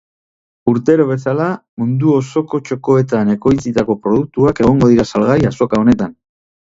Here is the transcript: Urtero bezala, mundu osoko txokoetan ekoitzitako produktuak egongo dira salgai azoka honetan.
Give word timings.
Urtero 0.71 1.03
bezala, 1.09 1.49
mundu 1.83 2.15
osoko 2.21 2.61
txokoetan 2.69 3.31
ekoitzitako 3.37 3.97
produktuak 4.07 4.63
egongo 4.65 4.91
dira 4.95 5.07
salgai 5.13 5.41
azoka 5.51 5.81
honetan. 5.85 6.19